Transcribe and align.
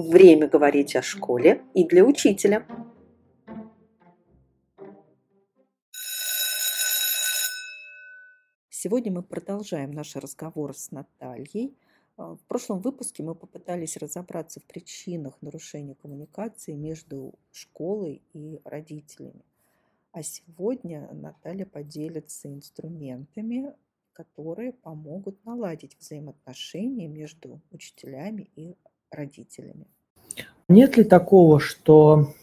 Время 0.00 0.46
говорить 0.46 0.94
о 0.94 1.02
школе 1.02 1.64
и 1.74 1.84
для 1.84 2.04
учителя. 2.04 2.64
Сегодня 8.70 9.10
мы 9.10 9.24
продолжаем 9.24 9.90
наш 9.90 10.14
разговор 10.14 10.76
с 10.76 10.92
Натальей. 10.92 11.76
А, 12.16 12.36
в 12.36 12.40
прошлом 12.46 12.78
выпуске 12.78 13.24
мы 13.24 13.34
попытались 13.34 13.96
разобраться 13.96 14.60
в 14.60 14.64
причинах 14.66 15.42
нарушения 15.42 15.96
коммуникации 15.96 16.74
между 16.74 17.34
школой 17.50 18.22
и 18.32 18.60
родителями. 18.62 19.44
А 20.12 20.22
сегодня 20.22 21.12
Наталья 21.12 21.66
поделится 21.66 22.46
инструментами, 22.46 23.74
которые 24.12 24.74
помогут 24.74 25.44
наладить 25.44 25.96
взаимоотношения 25.98 27.08
между 27.08 27.60
учителями 27.72 28.48
и 28.54 28.76
родителями. 29.12 29.86
Нет 30.68 30.96
ли 30.96 31.04
такого, 31.04 31.60
что 31.60 32.34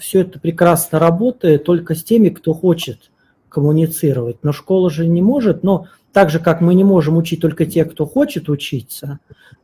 все 0.00 0.20
это 0.20 0.38
прекрасно 0.38 0.98
работает 0.98 1.64
только 1.64 1.94
с 1.94 2.04
теми, 2.04 2.28
кто 2.28 2.54
хочет 2.54 3.10
коммуницировать? 3.48 4.42
Но 4.42 4.52
школа 4.52 4.90
же 4.90 5.06
не 5.06 5.22
может, 5.22 5.62
но 5.62 5.86
так 6.12 6.30
же, 6.30 6.38
как 6.38 6.60
мы 6.60 6.74
не 6.74 6.84
можем 6.84 7.16
учить 7.16 7.40
только 7.40 7.66
тех, 7.66 7.90
кто 7.92 8.06
хочет 8.06 8.48
учиться, 8.48 9.18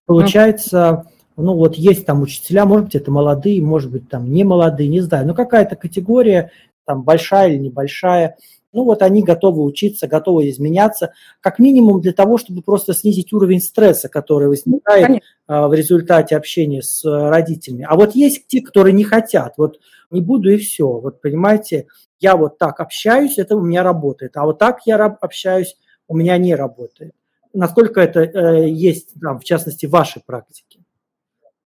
получается, 0.06 1.06
ну 1.36 1.54
вот 1.54 1.76
есть 1.76 2.04
там 2.04 2.22
учителя, 2.22 2.66
может 2.66 2.86
быть, 2.86 2.94
это 2.96 3.10
молодые, 3.10 3.62
может 3.62 3.90
быть, 3.90 4.08
там 4.08 4.30
не 4.30 4.44
молодые, 4.44 4.88
не 4.88 5.00
знаю, 5.00 5.26
но 5.26 5.34
какая-то 5.34 5.76
категория, 5.76 6.50
там 6.84 7.02
большая 7.02 7.52
или 7.52 7.58
небольшая, 7.58 8.36
ну 8.74 8.84
вот 8.84 9.02
они 9.02 9.22
готовы 9.22 9.62
учиться, 9.62 10.06
готовы 10.06 10.50
изменяться, 10.50 11.12
как 11.40 11.58
минимум 11.58 12.00
для 12.00 12.12
того, 12.12 12.36
чтобы 12.36 12.60
просто 12.60 12.92
снизить 12.92 13.32
уровень 13.32 13.60
стресса, 13.60 14.08
который 14.08 14.48
возникает 14.48 15.06
Конечно. 15.06 15.26
А, 15.46 15.68
в 15.68 15.74
результате 15.74 16.36
общения 16.36 16.82
с 16.82 17.04
родителями. 17.04 17.86
А 17.88 17.94
вот 17.94 18.14
есть 18.14 18.46
те, 18.48 18.60
которые 18.60 18.92
не 18.92 19.04
хотят, 19.04 19.54
вот 19.56 19.78
не 20.10 20.20
буду 20.20 20.50
и 20.50 20.56
все. 20.56 20.86
Вот 20.86 21.20
понимаете, 21.20 21.86
я 22.18 22.36
вот 22.36 22.58
так 22.58 22.80
общаюсь, 22.80 23.38
это 23.38 23.56
у 23.56 23.60
меня 23.60 23.82
работает, 23.82 24.36
а 24.36 24.44
вот 24.44 24.58
так 24.58 24.80
я 24.86 24.96
общаюсь, 24.96 25.76
у 26.08 26.16
меня 26.16 26.36
не 26.36 26.54
работает. 26.54 27.12
Насколько 27.52 28.00
это 28.00 28.20
э, 28.20 28.68
есть, 28.68 29.10
там, 29.20 29.38
в 29.38 29.44
частности, 29.44 29.86
в 29.86 29.90
вашей 29.90 30.20
практике? 30.26 30.73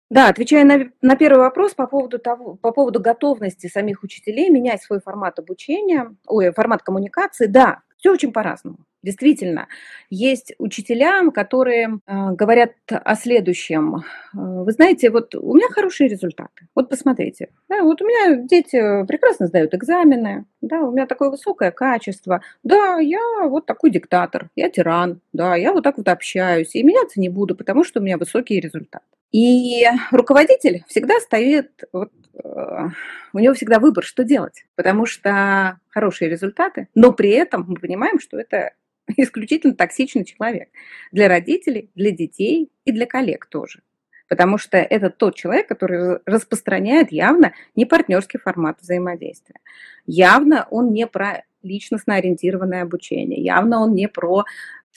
Да, 0.08 0.28
отвечая 0.28 0.64
на, 0.64 0.90
на 1.02 1.16
первый 1.16 1.40
вопрос 1.40 1.74
по 1.74 1.86
поводу, 1.88 2.18
того, 2.18 2.54
по 2.54 2.70
поводу 2.70 3.00
готовности 3.00 3.66
самих 3.66 4.04
учителей 4.04 4.50
менять 4.50 4.82
свой 4.82 5.00
формат 5.00 5.38
обучения, 5.40 6.14
ой, 6.26 6.52
формат 6.52 6.82
коммуникации, 6.82 7.46
да, 7.46 7.80
все 7.96 8.12
очень 8.12 8.32
по-разному. 8.32 8.78
Действительно, 9.02 9.68
есть 10.10 10.52
учителя, 10.58 11.28
которые 11.30 12.00
э, 12.06 12.30
говорят 12.32 12.72
о 12.88 13.14
следующем. 13.14 13.96
Э, 13.96 14.02
вы 14.32 14.70
знаете, 14.72 15.10
вот 15.10 15.34
у 15.34 15.54
меня 15.54 15.68
хорошие 15.70 16.08
результаты. 16.08 16.68
Вот 16.74 16.88
посмотрите. 16.88 17.50
Да, 17.68 17.82
вот 17.82 18.00
у 18.02 18.04
меня 18.04 18.36
дети 18.36 19.06
прекрасно 19.06 19.46
сдают 19.46 19.74
экзамены. 19.74 20.44
Да, 20.60 20.80
у 20.80 20.92
меня 20.92 21.06
такое 21.06 21.30
высокое 21.30 21.70
качество. 21.70 22.42
Да, 22.62 22.98
я 22.98 23.20
вот 23.48 23.66
такой 23.66 23.90
диктатор, 23.90 24.50
я 24.56 24.70
тиран. 24.70 25.20
Да, 25.32 25.56
я 25.56 25.72
вот 25.72 25.84
так 25.84 25.98
вот 25.98 26.08
общаюсь. 26.08 26.74
И 26.74 26.82
меняться 26.82 27.20
не 27.20 27.28
буду, 27.28 27.54
потому 27.54 27.84
что 27.84 28.00
у 28.00 28.02
меня 28.02 28.18
высокие 28.18 28.60
результаты. 28.60 29.04
И 29.32 29.84
руководитель 30.10 30.84
всегда 30.88 31.18
стоит, 31.20 31.84
вот, 31.92 32.12
э, 32.34 32.88
у 33.32 33.38
него 33.38 33.54
всегда 33.54 33.78
выбор, 33.78 34.04
что 34.04 34.24
делать, 34.24 34.64
потому 34.76 35.06
что 35.06 35.78
хорошие 35.88 36.30
результаты, 36.30 36.88
но 36.94 37.12
при 37.12 37.30
этом 37.30 37.64
мы 37.68 37.74
понимаем, 37.76 38.20
что 38.20 38.38
это 38.38 38.72
исключительно 39.16 39.74
токсичный 39.74 40.24
человек 40.24 40.68
для 41.12 41.28
родителей, 41.28 41.90
для 41.94 42.10
детей 42.10 42.70
и 42.84 42.92
для 42.92 43.06
коллег 43.06 43.46
тоже. 43.46 43.82
Потому 44.28 44.58
что 44.58 44.78
это 44.78 45.10
тот 45.10 45.36
человек, 45.36 45.68
который 45.68 46.18
распространяет 46.26 47.12
явно 47.12 47.52
не 47.76 47.84
партнерский 47.84 48.38
формат 48.38 48.80
взаимодействия. 48.80 49.60
Явно 50.04 50.66
он 50.70 50.92
не 50.92 51.06
про 51.06 51.44
личностно 51.62 52.16
ориентированное 52.16 52.82
обучение, 52.82 53.40
явно 53.40 53.80
он 53.80 53.94
не 53.94 54.08
про 54.08 54.44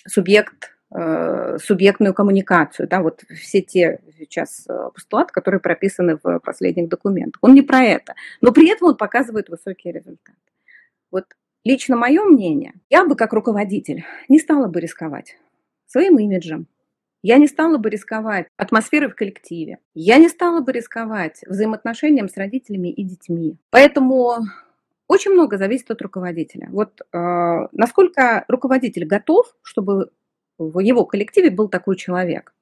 субъект 0.07 0.75
субъектную 0.91 2.13
коммуникацию, 2.13 2.87
да, 2.87 3.01
вот 3.01 3.23
все 3.39 3.61
те 3.61 3.99
сейчас 4.17 4.65
э, 4.67 4.89
постулаты, 4.93 5.31
которые 5.31 5.59
прописаны 5.59 6.19
в 6.21 6.39
последних 6.39 6.89
документах. 6.89 7.37
Он 7.41 7.53
не 7.53 7.61
про 7.61 7.83
это, 7.83 8.15
но 8.41 8.51
при 8.51 8.69
этом 8.69 8.89
он 8.89 8.97
показывает 8.97 9.49
высокие 9.49 9.93
результаты. 9.93 10.37
Вот 11.11 11.25
лично 11.63 11.95
мое 11.95 12.23
мнение, 12.23 12.73
я 12.89 13.05
бы 13.05 13.15
как 13.15 13.33
руководитель 13.33 14.03
не 14.29 14.39
стала 14.39 14.67
бы 14.67 14.79
рисковать 14.79 15.37
своим 15.85 16.17
имиджем, 16.17 16.67
я 17.21 17.37
не 17.37 17.47
стала 17.47 17.77
бы 17.77 17.89
рисковать 17.89 18.47
атмосферой 18.57 19.09
в 19.09 19.15
коллективе, 19.15 19.79
я 19.93 20.17
не 20.17 20.29
стала 20.29 20.61
бы 20.61 20.71
рисковать 20.71 21.41
взаимоотношением 21.45 22.29
с 22.29 22.37
родителями 22.37 22.89
и 22.89 23.03
детьми. 23.03 23.57
Поэтому 23.69 24.37
очень 25.07 25.31
много 25.31 25.57
зависит 25.57 25.91
от 25.91 26.01
руководителя. 26.01 26.69
Вот 26.71 27.01
э, 27.01 27.17
насколько 27.71 28.45
руководитель 28.47 29.05
готов, 29.05 29.53
чтобы 29.63 30.11
в 30.59 30.79
его 30.79 31.05
коллективе 31.05 31.49
был 31.49 31.69
такой 31.69 31.95
человек, 31.95 32.53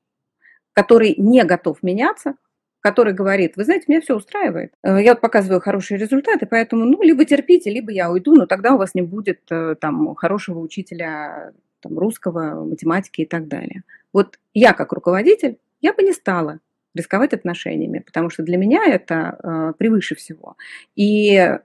который 0.73 1.15
не 1.17 1.43
готов 1.43 1.83
меняться, 1.83 2.35
который 2.79 3.13
говорит, 3.13 3.57
вы 3.57 3.65
знаете, 3.65 3.85
меня 3.87 4.01
все 4.01 4.15
устраивает. 4.15 4.71
Э, 4.83 5.01
я 5.01 5.13
вот 5.13 5.21
показываю 5.21 5.59
хорошие 5.59 5.97
результаты, 5.97 6.45
поэтому, 6.45 6.85
ну, 6.85 7.01
либо 7.01 7.25
терпите, 7.25 7.69
либо 7.69 7.91
я 7.91 8.09
уйду, 8.09 8.35
но 8.35 8.45
тогда 8.45 8.73
у 8.73 8.77
вас 8.77 8.95
не 8.95 9.01
будет 9.01 9.41
э, 9.49 9.75
там 9.79 10.15
хорошего 10.15 10.59
учителя 10.59 11.51
там, 11.81 11.97
русского, 11.97 12.63
математики 12.63 13.21
и 13.21 13.25
так 13.25 13.47
далее. 13.47 13.83
Вот 14.13 14.39
я 14.53 14.73
как 14.73 14.93
руководитель, 14.93 15.57
я 15.81 15.93
бы 15.93 16.03
не 16.03 16.13
стала 16.13 16.59
рисковать 16.95 17.33
отношениями, 17.33 17.99
потому 17.99 18.29
что 18.29 18.43
для 18.43 18.57
меня 18.57 18.83
это 18.85 19.37
э, 19.43 19.73
превыше 19.77 20.15
всего. 20.15 20.55
И 20.95 21.57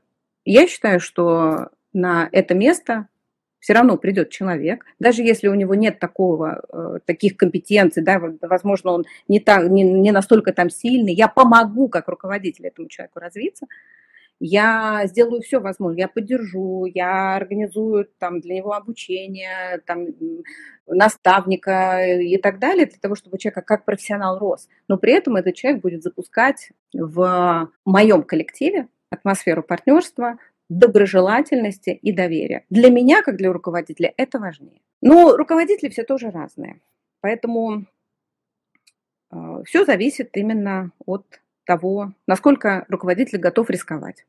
я 0.44 0.66
считаю, 0.66 0.98
что 0.98 1.68
на 1.92 2.28
это 2.32 2.54
место 2.54 3.06
все 3.62 3.74
равно 3.74 3.96
придет 3.96 4.30
человек, 4.30 4.84
даже 4.98 5.22
если 5.22 5.46
у 5.46 5.54
него 5.54 5.76
нет 5.76 6.00
такого, 6.00 6.64
э, 6.68 6.98
таких 7.06 7.36
компетенций, 7.36 8.02
да, 8.02 8.20
возможно, 8.42 8.90
он 8.90 9.04
не, 9.28 9.38
так, 9.38 9.70
не, 9.70 9.84
не 9.84 10.10
настолько 10.10 10.52
там 10.52 10.68
сильный, 10.68 11.14
я 11.14 11.28
помогу 11.28 11.88
как 11.88 12.08
руководитель 12.08 12.66
этому 12.66 12.88
человеку 12.88 13.20
развиться, 13.20 13.66
я 14.40 15.02
сделаю 15.06 15.42
все 15.42 15.60
возможное, 15.60 16.00
я 16.00 16.08
поддержу, 16.08 16.86
я 16.86 17.36
организую 17.36 18.08
там 18.18 18.40
для 18.40 18.56
него 18.56 18.72
обучение, 18.72 19.80
там, 19.86 20.08
наставника 20.88 22.04
и 22.04 22.36
так 22.38 22.58
далее, 22.58 22.86
для 22.86 22.98
того, 22.98 23.14
чтобы 23.14 23.38
человек 23.38 23.64
как 23.64 23.84
профессионал 23.84 24.40
рос. 24.40 24.68
Но 24.88 24.98
при 24.98 25.12
этом 25.12 25.36
этот 25.36 25.54
человек 25.54 25.82
будет 25.82 26.02
запускать 26.02 26.70
в 26.92 27.70
моем 27.84 28.24
коллективе 28.24 28.88
атмосферу 29.10 29.62
партнерства, 29.62 30.38
доброжелательности 30.78 31.90
и 31.90 32.12
доверия. 32.12 32.64
Для 32.70 32.90
меня, 32.90 33.22
как 33.22 33.36
для 33.36 33.52
руководителя, 33.52 34.12
это 34.16 34.38
важнее. 34.38 34.80
Но 35.00 35.36
руководители 35.36 35.88
все 35.88 36.04
тоже 36.04 36.30
разные. 36.30 36.80
Поэтому 37.20 37.84
э, 39.30 39.62
все 39.64 39.84
зависит 39.84 40.36
именно 40.36 40.92
от 41.06 41.24
того, 41.64 42.12
насколько 42.26 42.84
руководитель 42.88 43.38
готов 43.38 43.70
рисковать. 43.70 44.24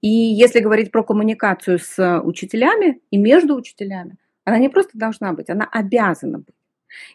И 0.00 0.08
если 0.08 0.60
говорить 0.60 0.90
про 0.90 1.04
коммуникацию 1.04 1.78
с 1.78 2.20
учителями 2.20 3.00
и 3.10 3.18
между 3.18 3.54
учителями, 3.54 4.16
она 4.44 4.58
не 4.58 4.68
просто 4.68 4.96
должна 4.96 5.32
быть, 5.32 5.50
она 5.50 5.68
обязана 5.70 6.38
быть. 6.38 6.54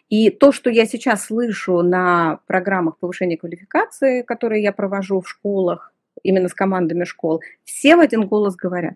И 0.08 0.30
то, 0.30 0.52
что 0.52 0.70
я 0.70 0.86
сейчас 0.86 1.24
слышу 1.24 1.82
на 1.82 2.38
программах 2.46 2.98
повышения 2.98 3.36
квалификации, 3.36 4.22
которые 4.22 4.62
я 4.62 4.72
провожу 4.72 5.20
в 5.20 5.28
школах, 5.28 5.93
именно 6.22 6.48
с 6.48 6.54
командами 6.54 7.04
школ, 7.04 7.42
все 7.64 7.96
в 7.96 8.00
один 8.00 8.26
голос 8.26 8.56
говорят, 8.56 8.94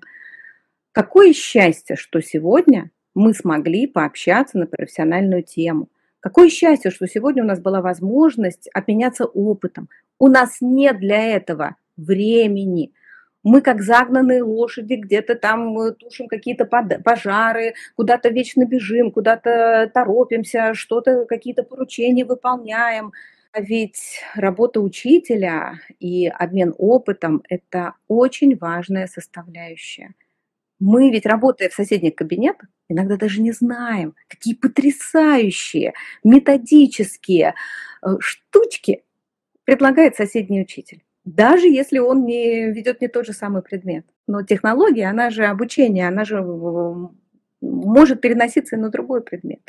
какое 0.93 1.33
счастье, 1.33 1.97
что 1.97 2.21
сегодня 2.21 2.91
мы 3.15 3.35
смогли 3.35 3.87
пообщаться 3.87 4.59
на 4.59 4.67
профессиональную 4.67 5.43
тему. 5.43 5.89
Какое 6.21 6.49
счастье, 6.49 6.91
что 6.91 7.07
сегодня 7.07 7.45
у 7.45 7.47
нас 7.47 7.61
была 7.61 7.81
возможность 7.81 8.69
обменяться 8.75 9.25
опытом. 9.25 9.89
У 10.19 10.29
нас 10.29 10.59
нет 10.61 10.99
для 10.99 11.37
этого 11.37 11.77
времени. 11.97 12.93
Мы 13.45 13.61
как 13.61 13.83
загнанные 13.83 14.43
лошади 14.43 14.95
где-то 14.95 15.37
там 15.37 15.79
э, 15.79 15.93
тушим 15.93 16.27
какие-то 16.27 16.65
пожары, 16.65 17.75
куда-то 17.97 18.31
вечно 18.31 18.65
бежим, 18.65 19.13
куда-то 19.13 19.91
торопимся, 19.95 20.75
что-то, 20.75 21.25
какие-то 21.25 21.63
поручения 21.63 22.25
выполняем– 22.25 23.13
ведь 23.57 24.21
работа 24.35 24.81
учителя 24.81 25.81
и 26.01 26.27
обмен 26.29 26.75
опытом– 26.79 27.43
это 27.49 27.95
очень 28.09 28.57
важная 28.57 29.07
составляющая. 29.07 30.15
Мы 30.81 31.11
ведь, 31.11 31.27
работая 31.27 31.69
в 31.71 31.75
соседних 31.75 32.17
кабинетах, 32.17 32.69
иногда 32.89 33.17
даже 33.17 33.43
не 33.43 33.53
знаем, 33.53 34.15
какие 34.29 34.55
потрясающие 34.55 35.95
методические 36.25 37.55
э, 38.03 38.09
штучки 38.21 39.05
предлагает 39.65 40.17
соседний 40.17 40.63
учитель. 40.63 41.03
Даже 41.25 41.69
если 41.69 41.99
он 41.99 42.25
не 42.25 42.71
ведет 42.73 43.01
не 43.03 43.09
тот 43.09 43.27
же 43.27 43.33
самый 43.35 43.63
предмет. 43.63 44.07
Но 44.27 44.43
технология, 44.43 45.07
она 45.11 45.31
же 45.31 45.47
обучение, 45.47 46.09
она 46.09 46.25
же 46.25 46.43
может 47.61 48.21
переноситься 48.21 48.77
и 48.77 48.79
на 48.79 48.91
другой 48.91 49.23
предмет. 49.23 49.61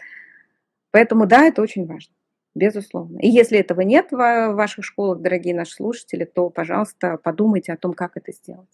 Поэтому 0.92 1.28
да, 1.28 1.46
это 1.46 1.62
очень 1.62 1.86
важно. 1.86 2.14
Безусловно. 2.56 3.19
И 3.19 3.30
если 3.30 3.60
этого 3.60 3.81
нет 3.81 4.07
в 4.12 4.54
ваших 4.54 4.84
школах, 4.84 5.22
дорогие 5.22 5.54
наши 5.54 5.75
слушатели, 5.75 6.25
то, 6.25 6.50
пожалуйста, 6.50 7.19
подумайте 7.24 7.72
о 7.74 7.78
том, 7.78 7.94
как 7.94 8.18
это 8.18 8.31
сделать. 8.31 8.68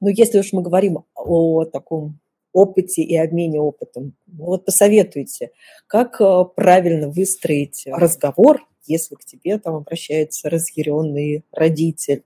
Ну, 0.00 0.08
если 0.08 0.38
уж 0.38 0.52
мы 0.52 0.62
говорим 0.62 1.04
о 1.14 1.64
таком 1.64 2.18
опыте 2.52 3.02
и 3.02 3.16
обмене 3.16 3.60
опытом, 3.60 4.14
ну, 4.26 4.46
вот 4.46 4.64
посоветуйте, 4.64 5.50
как 5.86 6.20
э, 6.20 6.44
правильно 6.54 7.08
выстроить 7.08 7.84
разговор, 7.86 8.66
если 8.86 9.14
к 9.16 9.24
тебе 9.24 9.58
там 9.58 9.74
обращается 9.74 10.48
разъяренный 10.48 11.44
родитель, 11.52 12.24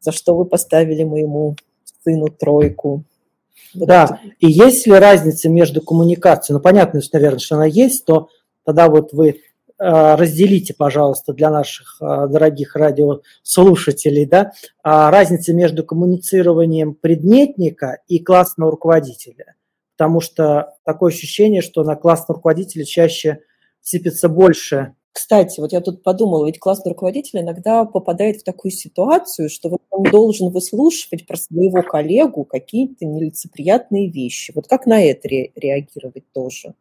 за 0.00 0.12
что 0.12 0.36
вы 0.36 0.44
поставили 0.44 1.04
моему 1.04 1.56
сыну 2.04 2.28
тройку. 2.28 3.04
Вот 3.74 3.88
да, 3.88 4.04
это. 4.04 4.34
и 4.38 4.46
есть 4.50 4.86
ли 4.86 4.92
разница 4.92 5.48
между 5.48 5.82
коммуникацией, 5.82 6.56
ну, 6.56 6.62
понятно, 6.62 7.00
наверное, 7.12 7.38
что 7.38 7.56
она 7.56 7.66
есть, 7.66 8.04
то 8.04 8.28
тогда 8.64 8.88
вот 8.88 9.12
вы 9.12 9.40
Э, 9.40 9.51
разделите, 10.16 10.74
пожалуйста, 10.74 11.32
для 11.32 11.50
наших 11.50 12.00
э, 12.00 12.28
дорогих 12.28 12.76
радиослушателей, 12.76 14.26
да, 14.26 14.52
а 14.82 15.10
разница 15.10 15.52
между 15.52 15.84
коммуницированием 15.84 16.94
предметника 16.94 17.98
и 18.08 18.18
классного 18.18 18.70
руководителя. 18.70 19.56
Потому 19.96 20.20
что 20.20 20.74
такое 20.84 21.12
ощущение, 21.12 21.62
что 21.62 21.84
на 21.84 21.96
классного 21.96 22.36
руководителя 22.38 22.84
чаще 22.84 23.40
сыпется 23.80 24.28
больше 24.28 24.94
кстати, 25.12 25.60
вот 25.60 25.72
я 25.72 25.82
тут 25.82 26.02
подумала, 26.02 26.46
ведь 26.46 26.58
классный 26.58 26.90
руководитель 26.92 27.40
иногда 27.40 27.84
попадает 27.84 28.40
в 28.40 28.44
такую 28.44 28.72
ситуацию, 28.72 29.50
что 29.50 29.78
он 29.90 30.02
должен 30.04 30.50
выслушивать 30.50 31.26
про 31.26 31.36
своего 31.36 31.82
коллегу 31.82 32.46
какие-то 32.46 33.04
нелицеприятные 33.04 34.10
вещи. 34.10 34.52
Вот 34.54 34.68
как 34.68 34.86
на 34.86 35.02
это 35.02 35.28
ре- 35.28 35.52
реагировать 35.54 36.24
тоже? 36.32 36.74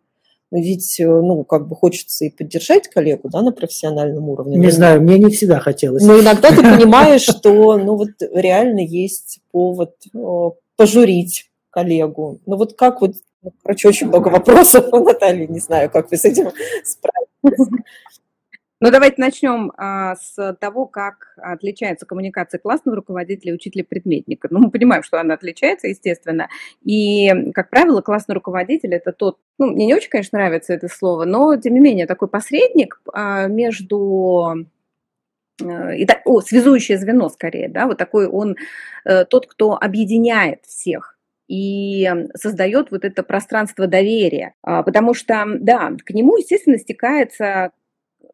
Ведь, 0.51 0.99
э, 0.99 1.05
ну, 1.05 1.43
как 1.43 1.67
бы 1.67 1.75
хочется 1.75 2.25
и 2.25 2.29
поддержать 2.29 2.89
коллегу, 2.89 3.29
да, 3.29 3.41
на 3.41 3.51
профессиональном 3.51 4.29
уровне. 4.29 4.57
Не 4.57 4.69
знаю, 4.69 5.01
мне 5.01 5.17
не 5.17 5.31
всегда 5.31 5.59
хотелось. 5.59 6.03
Но 6.03 6.19
иногда 6.19 6.49
ты 6.49 6.57
понимаешь, 6.77 7.21
что, 7.21 7.77
ну, 7.77 7.95
вот 7.95 8.09
реально 8.33 8.81
есть 8.81 9.39
повод 9.51 9.95
э, 10.13 10.49
пожурить 10.75 11.49
коллегу. 11.69 12.39
Ну, 12.45 12.57
вот 12.57 12.73
как 12.73 13.01
вот, 13.01 13.15
ну, 13.41 13.53
короче, 13.63 13.87
очень 13.87 14.07
много 14.07 14.27
вопросов, 14.27 14.91
Наталья, 14.91 15.47
не 15.47 15.59
знаю, 15.59 15.89
как 15.89 16.11
вы 16.11 16.17
с 16.17 16.25
этим 16.25 16.51
справитесь. 16.83 17.81
Ну, 18.83 18.89
давайте 18.89 19.21
начнем 19.21 19.71
а, 19.77 20.15
с 20.15 20.55
того, 20.59 20.87
как 20.87 21.35
отличается 21.37 22.07
коммуникация 22.07 22.57
классного 22.57 22.95
руководителя 22.95 23.51
и 23.51 23.55
учителя-предметника. 23.55 24.47
Ну, 24.49 24.57
мы 24.57 24.71
понимаем, 24.71 25.03
что 25.03 25.19
она 25.19 25.35
отличается, 25.35 25.87
естественно. 25.87 26.49
И, 26.83 27.31
как 27.53 27.69
правило, 27.69 28.01
классный 28.01 28.33
руководитель– 28.33 28.91
это 28.95 29.11
тот, 29.11 29.37
ну, 29.59 29.67
мне 29.67 29.85
не 29.85 29.93
очень, 29.93 30.09
конечно, 30.09 30.39
нравится 30.39 30.73
это 30.73 30.87
слово, 30.87 31.25
но, 31.25 31.55
тем 31.57 31.75
не 31.75 31.79
менее, 31.79 32.07
такой 32.07 32.27
посредник 32.27 32.99
а, 33.13 33.45
между 33.45 34.65
э, 35.63 35.97
и 35.97 36.05
так, 36.07 36.21
о, 36.25 36.41
связующее 36.41 36.97
звено 36.97 37.29
скорее, 37.29 37.69
да, 37.69 37.85
вот 37.85 37.99
такой 37.99 38.25
он 38.25 38.55
э, 39.05 39.25
тот, 39.25 39.45
кто 39.45 39.77
объединяет 39.79 40.65
всех 40.65 41.19
и 41.47 42.09
создает 42.33 42.89
вот 42.89 43.05
это 43.05 43.21
пространство 43.21 43.85
доверия, 43.85 44.55
а, 44.63 44.81
потому 44.81 45.13
что, 45.13 45.45
да, 45.59 45.91
к 46.03 46.09
нему, 46.15 46.37
естественно, 46.37 46.79
стекается 46.79 47.73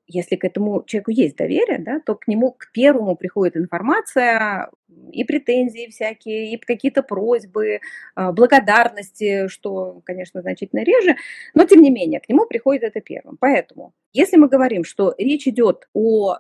если 0.08 0.36
к 0.36 0.44
этому 0.46 0.84
человеку 0.86 1.12
есть 1.12 1.36
доверие, 1.36 1.80
да, 1.80 2.00
то 2.00 2.16
к 2.16 2.28
нему 2.28 2.52
к 2.52 2.72
первому 2.72 3.16
приходит 3.16 3.58
информация 3.58 4.70
и 5.12 5.24
претензии 5.24 5.90
всякие, 5.90 6.54
и 6.54 6.58
какие-то 6.58 7.04
просьбы, 7.04 7.82
а, 8.16 8.32
благодарности, 8.32 9.48
что, 9.48 10.02
конечно, 10.06 10.42
значительно 10.42 10.84
реже, 10.84 11.18
но 11.54 11.66
тем 11.66 11.82
не 11.82 11.92
менее 11.92 12.20
к 12.20 12.30
нему 12.30 12.46
приходит 12.46 12.84
это 12.84 13.02
первым. 13.02 13.38
Поэтому, 13.40 13.94
если 14.14 14.38
мы 14.38 14.48
говорим, 14.48 14.84
что 14.84 15.14
речь 15.18 15.48
идет 15.48 15.88
о 15.94 16.38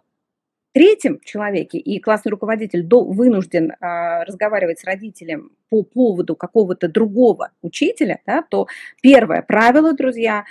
третьем 0.74 1.20
человеке, 1.24 1.80
и 1.80 2.00
классный 2.00 2.30
руководитель 2.30 2.84
до, 2.84 3.04
вынужден 3.04 3.74
а, 3.80 4.24
разговаривать 4.26 4.80
с 4.80 4.84
родителем 4.84 5.52
по 5.70 5.84
поводу 5.84 6.36
какого-то 6.36 6.88
другого 6.88 7.52
учителя, 7.62 8.22
да, 8.26 8.44
то 8.44 8.68
первое 9.02 9.42
правило, 9.42 9.94
друзья, 9.94 10.46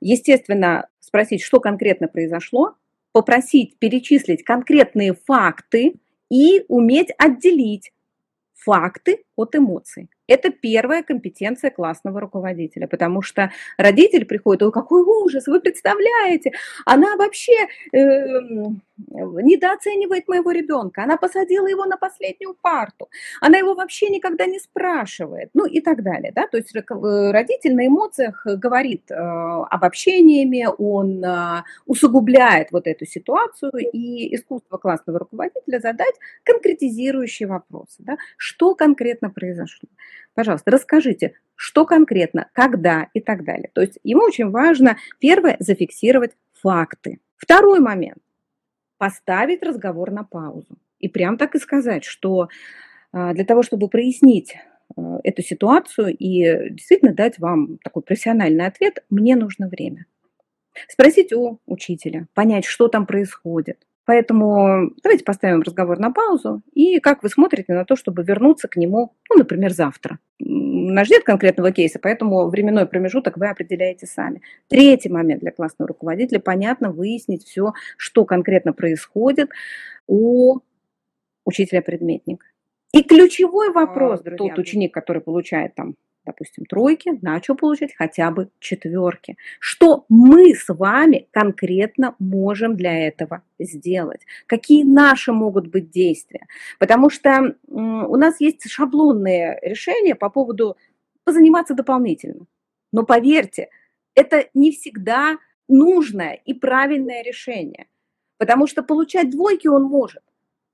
естественно, 0.00 0.88
спросить, 1.08 1.42
что 1.42 1.60
конкретно 1.60 2.06
произошло, 2.08 2.76
попросить 3.12 3.78
перечислить 3.78 4.44
конкретные 4.44 5.14
факты 5.14 5.94
и 6.30 6.64
уметь 6.68 7.08
отделить 7.18 7.92
факты 8.54 9.24
от 9.36 9.56
эмоций. 9.56 10.08
Это 10.26 10.50
первая 10.50 11.02
компетенция 11.02 11.70
классного 11.70 12.20
руководителя, 12.20 12.86
потому 12.86 13.22
что 13.22 13.50
родитель 13.78 14.26
приходит, 14.26 14.62
ой, 14.62 14.72
какой 14.72 15.02
ужас, 15.02 15.46
вы 15.46 15.60
представляете, 15.60 16.52
она 16.84 17.16
вообще 17.16 17.66
э, 17.92 17.98
недооценивает 18.98 20.28
моего 20.28 20.50
ребенка, 20.50 21.04
она 21.04 21.16
посадила 21.16 21.66
его 21.66 21.84
на 21.84 21.96
последнюю 21.96 22.54
парту, 22.54 23.08
она 23.40 23.58
его 23.58 23.74
вообще 23.74 24.08
никогда 24.08 24.46
не 24.46 24.58
спрашивает, 24.58 25.50
ну 25.54 25.66
и 25.66 25.80
так 25.80 26.02
далее. 26.02 26.32
Да? 26.34 26.46
То 26.46 26.56
есть 26.56 26.74
э, 26.74 26.82
родитель 27.30 27.74
на 27.74 27.86
эмоциях 27.86 28.44
говорит 28.44 29.10
э, 29.10 29.14
обобщениями, 29.14 30.66
он 30.78 31.24
э, 31.24 31.62
усугубляет 31.86 32.72
вот 32.72 32.86
эту 32.86 33.06
ситуацию, 33.06 33.72
и 33.92 34.34
искусство 34.34 34.78
классного 34.78 35.20
руководителя 35.20 35.80
задать 35.80 36.14
конкретизирующие 36.44 37.48
вопросы. 37.48 37.96
Да? 37.98 38.16
Что 38.36 38.74
конкретно 38.74 39.30
произошло? 39.30 39.88
Пожалуйста, 40.34 40.70
расскажите, 40.70 41.34
что 41.54 41.84
конкретно, 41.84 42.48
когда 42.52 43.08
и 43.12 43.20
так 43.20 43.44
далее. 43.44 43.70
То 43.72 43.80
есть 43.80 43.98
ему 44.04 44.22
очень 44.22 44.50
важно, 44.50 44.96
первое, 45.18 45.56
зафиксировать 45.58 46.32
факты. 46.52 47.18
Второй 47.36 47.80
момент– 47.80 48.18
поставить 48.98 49.62
разговор 49.62 50.10
на 50.10 50.24
паузу. 50.24 50.76
И 50.98 51.08
прям 51.08 51.38
так 51.38 51.54
и 51.54 51.58
сказать, 51.58 52.04
что 52.04 52.48
а, 53.12 53.32
для 53.32 53.44
того, 53.44 53.62
чтобы 53.62 53.88
прояснить 53.88 54.56
а, 54.96 55.20
эту 55.24 55.42
ситуацию 55.42 56.16
и 56.16 56.70
действительно 56.70 57.14
дать 57.14 57.38
вам 57.38 57.78
такой 57.78 58.02
профессиональный 58.02 58.66
ответ, 58.66 59.04
мне 59.08 59.36
нужно 59.36 59.68
время. 59.68 60.06
Спросить 60.88 61.32
у 61.32 61.58
учителя, 61.66 62.28
понять, 62.34 62.64
что 62.64 62.88
там 62.88 63.06
происходит, 63.06 63.86
Поэтому 64.08 64.90
давайте 65.02 65.22
поставим 65.22 65.60
разговор 65.60 65.98
на 65.98 66.10
паузу. 66.10 66.62
И 66.72 66.98
как 66.98 67.22
вы 67.22 67.28
смотрите 67.28 67.74
на 67.74 67.84
то, 67.84 67.94
чтобы 67.94 68.22
вернуться 68.22 68.66
к 68.66 68.76
нему, 68.76 69.12
ну, 69.28 69.36
например, 69.36 69.70
завтра? 69.70 70.18
Нас 70.38 71.10
нет 71.10 71.24
конкретного 71.24 71.72
кейса, 71.72 71.98
поэтому 72.00 72.48
временной 72.48 72.86
промежуток 72.86 73.36
вы 73.36 73.50
определяете 73.50 74.06
сами. 74.06 74.40
Третий 74.68 75.10
момент 75.10 75.42
для 75.42 75.50
классного 75.50 75.88
руководителя– 75.88 76.40
понятно 76.40 76.90
выяснить 76.90 77.44
все, 77.44 77.74
что 77.98 78.24
конкретно 78.24 78.72
происходит 78.72 79.50
у 80.06 80.60
учителя-предметника. 81.44 82.46
И 82.94 83.02
ключевой 83.02 83.72
вопрос, 83.72 84.22
друзья, 84.22 84.38
тот 84.38 84.58
ученик, 84.58 84.94
который 84.94 85.20
получает 85.20 85.74
там 85.74 85.96
допустим, 86.28 86.66
тройки, 86.66 87.18
начал 87.22 87.56
получать 87.56 87.94
хотя 87.96 88.30
бы 88.30 88.50
четверки. 88.58 89.36
Что 89.60 90.04
мы 90.10 90.54
с 90.54 90.68
вами 90.68 91.26
конкретно 91.30 92.14
можем 92.18 92.76
для 92.76 93.08
этого 93.08 93.42
сделать? 93.58 94.26
Какие 94.46 94.84
наши 94.84 95.32
могут 95.32 95.68
быть 95.68 95.90
действия? 95.90 96.46
Потому 96.78 97.08
что 97.08 97.56
у 97.68 98.16
нас 98.16 98.40
есть 98.40 98.70
шаблонные 98.70 99.58
решения 99.62 100.14
по 100.14 100.28
поводу 100.28 100.76
позаниматься 101.24 101.74
дополнительно. 101.74 102.46
Но 102.92 103.04
поверьте, 103.04 103.68
это 104.14 104.48
не 104.52 104.70
всегда 104.72 105.38
нужное 105.66 106.34
и 106.34 106.52
правильное 106.52 107.22
решение. 107.22 107.86
Потому 108.36 108.66
что 108.66 108.82
получать 108.82 109.30
двойки 109.30 109.66
он 109.66 109.84
может. 109.84 110.22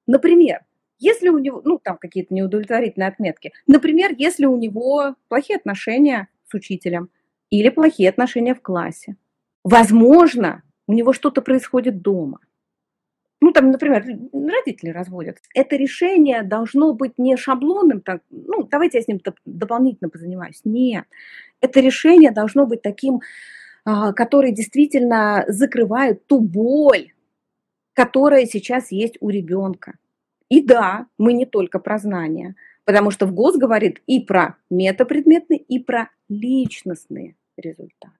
Например, 0.07 0.61
если 0.99 1.29
у 1.29 1.39
него, 1.39 1.61
ну, 1.65 1.79
там 1.79 1.97
какие-то 1.99 2.35
неудовлетворительные 2.35 3.09
отметки, 3.09 3.53
например, 3.67 4.13
если 4.17 4.47
у 4.47 4.57
него 4.57 5.17
плохие 5.29 5.57
отношения 5.57 6.29
с 6.49 6.55
учителем 6.55 7.11
или 7.51 7.69
плохие 7.69 8.09
отношения 8.09 8.55
в 8.55 8.63
классе, 8.63 9.17
возможно, 9.63 10.63
у 10.87 10.93
него 10.93 11.13
что-то 11.13 11.43
происходит 11.43 12.03
дома. 12.03 12.41
Ну, 13.41 13.53
там, 13.53 13.71
например, 13.71 14.05
родители 14.33 14.91
разводят. 14.91 15.39
Это 15.55 15.77
решение 15.77 16.43
должно 16.43 16.95
быть 16.95 17.19
не 17.19 17.37
шаблонным, 17.37 18.01
так, 18.01 18.23
ну, 18.31 18.63
давайте 18.63 18.99
я 18.99 19.05
с 19.05 19.09
ним 19.09 19.21
дополнительно 19.45 20.09
позанимаюсь. 20.09 20.61
Нет. 20.65 21.05
Это 21.61 21.81
решение 21.81 22.31
должно 22.31 22.65
быть 22.65 22.81
таким, 22.81 23.21
а, 23.85 24.13
которое 24.15 24.51
действительно 24.51 25.45
закрывает 25.49 26.27
ту 26.27 26.41
боль, 26.41 27.13
которая 27.93 28.47
сейчас 28.47 28.91
есть 28.91 29.19
у 29.21 29.29
ребенка. 29.29 29.99
И 30.49 30.63
да, 30.63 31.07
мы 31.19 31.33
не 31.33 31.47
только 31.47 31.79
про 31.79 31.99
знания, 31.99 32.55
потому 32.85 33.11
что 33.11 33.27
в 33.27 33.33
ГОС 33.33 33.57
говорит 33.57 34.03
и 34.07 34.21
про 34.21 34.57
метапредметные, 34.71 35.59
и 35.59 35.79
про 35.79 36.11
личностные 36.29 37.37
результаты. 37.57 38.13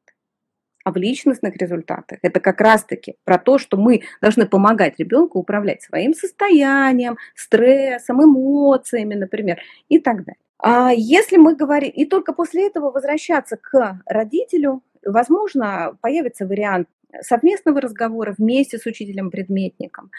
А 0.85 0.93
в 0.93 0.97
личностных 0.97 1.57
результатах 1.57 2.19
это 2.21 2.41
как 2.41 2.61
раз-таки 2.61 3.17
про 3.25 3.39
то, 3.39 3.57
что 3.59 3.79
мы 3.79 4.03
должны 4.21 4.47
помогать 4.47 4.99
ребенку 4.99 5.39
управлять 5.39 5.83
своим 5.83 6.13
состоянием, 6.13 7.17
стрессом, 7.35 8.23
эмоциями, 8.23 9.15
например, 9.15 9.61
и 9.89 9.99
так 9.99 10.25
далее. 10.25 10.41
А 10.59 10.93
если 10.93 11.39
мы 11.39 11.57
говорим, 11.57 11.91
и 11.91 12.05
только 12.05 12.35
после 12.35 12.67
этого 12.67 12.91
возвращаться 12.91 13.57
к 13.57 14.01
родителю, 14.07 14.83
возможно, 15.05 15.97
появится 16.03 16.47
вариант 16.47 16.89
совместного 17.23 17.81
разговора 17.81 18.35
вместе 18.37 18.79
с 18.79 18.87
учителем-предметником, 18.87 20.11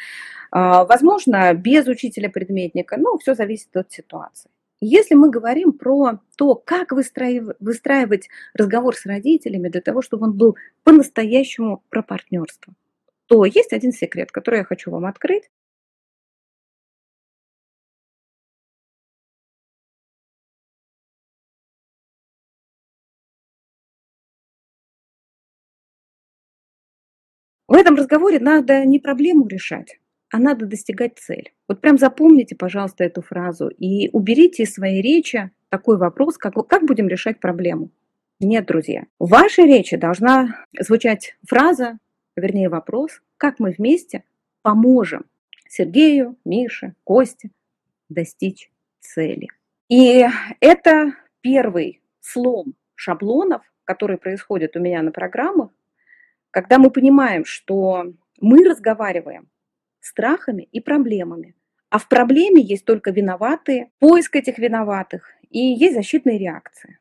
а, 0.52 0.86
возможно, 0.86 1.54
без 1.54 1.88
учителя-предметника, 1.88 2.98
ну, 2.98 3.18
все 3.18 3.36
зависит 3.36 3.75
от 3.75 3.92
ситуации. 3.92 4.50
Если 4.82 5.16
мы 5.16 5.30
говорим 5.30 5.72
про 5.72 6.20
то, 6.38 6.56
как 6.56 6.92
выстраивать 6.92 8.30
разговор 8.54 8.96
с 8.96 9.06
родителями 9.06 9.70
для 9.70 9.82
того, 9.82 10.02
чтобы 10.02 10.25
он 10.25 10.34
был 10.34 10.58
по-настоящему 10.84 11.82
про 11.90 12.04
партнерство, 12.04 12.74
то 13.28 13.46
есть 13.46 13.74
один 13.74 13.92
секрет, 13.92 14.32
который 14.32 14.60
я 14.60 14.64
хочу 14.64 14.92
вам 14.92 15.06
открыть. 15.06 15.50
В 27.67 27.74
этом 27.74 27.95
разговоре 27.95 28.39
надо 28.39 28.86
не 28.86 29.00
проблему 29.00 29.48
решать, 29.48 30.00
а 30.31 30.38
надо 30.38 30.65
достигать 30.65 31.17
цель. 31.17 31.53
Вот 31.67 31.81
прям 31.81 31.98
запомните, 31.98 32.55
пожалуйста, 32.55 33.03
эту 33.03 33.22
фразу 33.22 33.69
и 33.69 34.10
уберите 34.12 34.63
из 34.63 34.74
своей 34.74 35.01
речи 35.01 35.51
такой 35.69 35.98
вопрос, 35.98 36.38
как, 36.38 36.53
как 36.67 36.86
будем 36.86 37.07
решать 37.07 37.39
проблему. 37.39 37.89
Нет, 38.39 38.65
друзья. 38.65 39.05
В 39.17 39.29
вашей 39.29 39.65
речи 39.65 39.98
должна 39.98 40.65
звучать 40.79 41.38
фраза, 41.48 41.98
вернее 42.36 42.69
вопрос, 42.69 43.22
как 43.38 43.60
мы 43.60 43.72
вместе 43.72 44.24
поможем 44.62 45.25
Сергею, 45.67 46.38
Мише, 46.45 46.93
Косте 47.03 47.50
достичь 48.10 48.69
цели. 49.00 49.48
И 49.89 50.25
это 50.60 51.13
первый 51.41 52.01
слом 52.19 52.75
шаблонов, 52.95 53.62
который 53.84 54.17
происходит 54.17 54.75
у 54.75 54.79
меня 54.79 55.01
на 55.01 55.12
программах, 55.12 55.69
когда 56.55 56.77
мы 56.77 56.89
понимаем, 56.89 57.43
что 57.43 58.13
мы 58.39 58.63
разговариваем 58.63 59.50
страхами 60.00 60.63
и 60.71 60.79
проблемами, 60.79 61.53
а 61.89 62.00
в 62.00 62.07
проблеме 62.07 62.62
есть 62.62 62.85
только 62.85 63.12
виноватые, 63.12 63.91
поиск 64.00 64.38
этих 64.38 64.57
виноватых, 64.57 65.33
и 65.50 65.59
есть 65.59 65.95
защитные 65.95 66.38
реакции. 66.38 66.97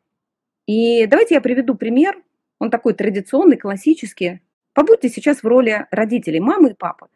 И 0.66 1.06
давайте 1.06 1.36
я 1.36 1.40
приведу 1.40 1.76
пример, 1.76 2.20
он 2.58 2.68
такой 2.68 2.94
традиционный, 2.94 3.56
классический. 3.56 4.40
Побудьте 4.72 5.08
сейчас 5.08 5.44
в 5.44 5.46
роли 5.46 5.86
родителей, 5.92 6.40
мамы 6.40 6.70
и 6.70 6.74
папы. 6.74 7.06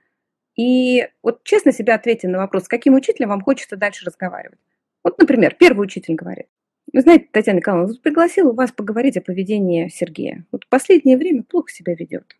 И 0.54 1.08
вот 1.24 1.42
честно 1.42 1.72
себе 1.72 1.92
ответьте 1.92 2.28
на 2.28 2.38
вопрос, 2.38 2.66
с 2.66 2.68
каким 2.68 2.94
учителем 2.94 3.30
вам 3.30 3.40
хочется 3.40 3.76
дальше 3.76 4.06
разговаривать. 4.06 4.60
Вот, 5.02 5.18
например, 5.18 5.56
первый 5.58 5.82
учитель 5.82 6.14
говорит, 6.14 6.46
вы 6.92 7.00
знаете, 7.00 7.28
Татьяна 7.30 7.58
Николаевна, 7.58 7.88
вот 7.88 8.02
пригласила 8.02 8.52
вас 8.52 8.72
поговорить 8.72 9.16
о 9.16 9.20
поведении 9.20 9.88
Сергея. 9.88 10.46
Вот 10.52 10.66
последнее 10.68 11.16
время 11.16 11.42
плохо 11.42 11.70
себя 11.70 11.94
ведет. 11.94 12.36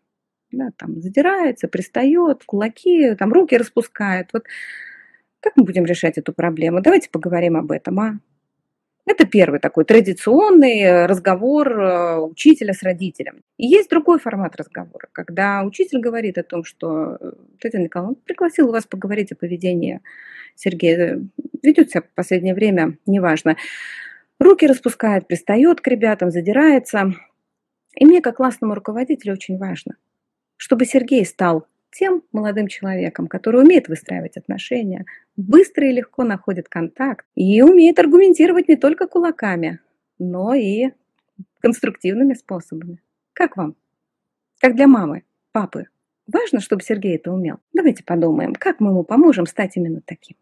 Да, 0.51 0.69
там 0.77 0.99
задирается, 1.01 1.67
пристает, 1.67 2.43
кулаки, 2.45 3.13
там 3.15 3.31
руки 3.31 3.55
распускает. 3.57 4.29
Вот 4.33 4.45
как 5.41 5.53
мы 5.55 5.63
будем 5.63 5.85
решать 5.85 6.17
эту 6.17 6.33
проблему? 6.33 6.81
Давайте 6.81 7.09
поговорим 7.09 7.55
об 7.55 7.71
этом, 7.71 7.99
а? 7.99 8.19
Это 9.05 9.25
первый 9.25 9.59
такой 9.59 9.85
традиционный 9.85 11.07
разговор 11.07 11.81
э, 11.81 12.19
учителя 12.19 12.73
с 12.73 12.83
родителем. 12.83 13.41
И 13.57 13.65
есть 13.65 13.89
другой 13.89 14.19
формат 14.19 14.55
разговора, 14.55 15.07
когда 15.13 15.63
учитель 15.63 15.99
говорит 15.99 16.37
о 16.37 16.43
том, 16.43 16.63
что 16.63 17.17
э, 17.19 17.31
Татьяна 17.59 17.85
Николаевна 17.85 18.17
пригласила 18.23 18.71
вас 18.71 18.85
поговорить 18.85 19.31
о 19.31 19.35
поведении 19.35 20.01
Сергея. 20.55 21.23
Ведет 21.63 21.89
себя 21.89 22.01
в 22.01 22.13
последнее 22.13 22.53
время, 22.53 22.99
неважно. 23.07 23.55
Руки 24.39 24.65
распускает, 24.65 25.27
пристает 25.27 25.81
к 25.81 25.87
ребятам, 25.87 26.31
задирается. 26.31 27.13
И 27.95 28.05
мне, 28.05 28.21
как 28.21 28.37
классному 28.37 28.73
руководителю, 28.73 29.33
очень 29.33 29.57
важно, 29.57 29.97
чтобы 30.55 30.85
Сергей 30.85 31.25
стал 31.25 31.67
тем 31.91 32.23
молодым 32.31 32.67
человеком, 32.67 33.27
который 33.27 33.61
умеет 33.61 33.87
выстраивать 33.87 34.37
отношения, 34.37 35.05
быстро 35.35 35.89
и 35.89 35.91
легко 35.91 36.23
находит 36.23 36.69
контакт 36.69 37.25
и 37.35 37.61
умеет 37.61 37.99
аргументировать 37.99 38.67
не 38.67 38.75
только 38.75 39.07
кулаками, 39.07 39.79
но 40.19 40.53
и 40.53 40.91
конструктивными 41.59 42.33
способами. 42.35 43.01
Как 43.33 43.57
вам? 43.57 43.75
Как 44.59 44.75
для 44.75 44.87
мамы, 44.87 45.23
папы. 45.51 45.87
Важно, 46.27 46.59
чтобы 46.59 46.83
Сергей 46.83 47.15
это 47.15 47.31
умел. 47.31 47.57
Давайте 47.73 48.03
подумаем, 48.03 48.53
как 48.53 48.79
мы 48.79 48.91
ему 48.91 49.03
поможем 49.03 49.47
стать 49.47 49.75
именно 49.75 50.01
таким. 50.05 50.37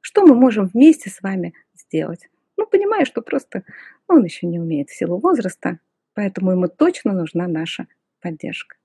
Что 0.00 0.24
мы 0.24 0.34
можем 0.36 0.66
вместе 0.66 1.10
с 1.10 1.20
вами 1.20 1.52
сделать? 1.74 2.28
Ну, 2.56 2.66
понимаю, 2.66 3.06
что 3.06 3.22
просто 3.22 3.64
он 4.08 4.24
еще 4.24 4.46
не 4.46 4.60
умеет 4.60 4.90
в 4.90 4.96
силу 4.96 5.18
возраста, 5.18 5.78
поэтому 6.14 6.52
ему 6.52 6.68
точно 6.68 7.12
нужна 7.12 7.48
наша 7.48 7.86
поддержка. 8.20 8.76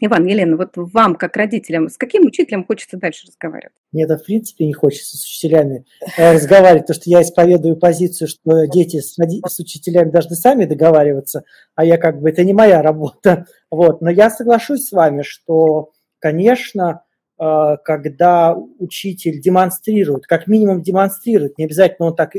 Иван, 0.00 0.26
Елена, 0.26 0.56
вот 0.56 0.72
вам, 0.74 1.14
как 1.14 1.36
родителям, 1.36 1.88
с 1.88 1.96
каким 1.96 2.26
учителем 2.26 2.64
хочется 2.64 2.96
дальше 2.96 3.28
разговаривать? 3.28 3.76
Мне 3.92 4.04
это, 4.04 4.18
в 4.18 4.24
принципе, 4.24 4.66
не 4.66 4.72
хочется 4.72 5.16
с 5.16 5.22
учителями 5.24 5.84
э, 6.16 6.32
разговаривать, 6.32 6.82
потому 6.82 7.00
что 7.00 7.10
я 7.10 7.22
исповедую 7.22 7.76
позицию, 7.76 8.26
что 8.26 8.66
дети 8.66 9.00
с, 9.00 9.14
с 9.14 9.58
учителями 9.60 10.10
должны 10.10 10.34
сами 10.34 10.64
договариваться, 10.64 11.44
а 11.76 11.84
я 11.84 11.96
как 11.96 12.20
бы, 12.20 12.28
это 12.28 12.42
не 12.42 12.52
моя 12.52 12.82
работа. 12.82 13.46
Вот. 13.70 14.00
Но 14.02 14.10
я 14.10 14.30
соглашусь 14.30 14.88
с 14.88 14.92
вами, 14.92 15.22
что, 15.22 15.92
конечно, 16.18 17.04
э, 17.40 17.76
когда 17.84 18.56
учитель 18.56 19.40
демонстрирует, 19.40 20.26
как 20.26 20.48
минимум 20.48 20.82
демонстрирует, 20.82 21.56
не 21.56 21.66
обязательно 21.66 22.08
он 22.08 22.16
так 22.16 22.34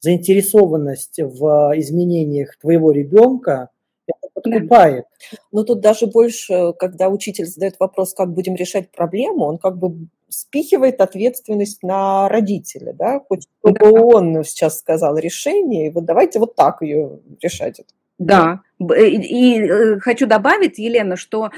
заинтересованность 0.00 1.18
в 1.18 1.72
изменениях 1.76 2.56
твоего 2.56 2.90
ребенка, 2.90 3.70
это 4.06 4.28
подкупает. 4.34 5.04
Ну, 5.52 5.64
тут 5.64 5.80
даже 5.80 6.06
больше, 6.06 6.72
когда 6.78 7.08
учитель 7.08 7.46
задает 7.46 7.76
вопрос, 7.78 8.14
как 8.14 8.32
будем 8.32 8.54
решать 8.54 8.90
проблему, 8.90 9.44
он 9.44 9.58
как 9.58 9.78
бы 9.78 10.08
спихивает 10.28 11.00
ответственность 11.00 11.82
на 11.82 12.28
родителя, 12.28 12.92
да, 12.92 13.20
хоть 13.20 13.48
чтобы 13.60 13.78
да. 13.78 14.00
он 14.00 14.44
сейчас 14.44 14.78
сказал 14.78 15.16
решение, 15.18 15.88
и 15.88 15.90
вот 15.90 16.04
давайте 16.04 16.38
вот 16.38 16.54
так 16.54 16.82
ее 16.82 17.20
решать. 17.40 17.80
Да, 18.18 18.60
и, 18.78 19.16
и 19.16 19.62
э, 19.62 19.98
хочу 19.98 20.26
добавить, 20.26 20.78
Елена, 20.78 21.16
что 21.16 21.50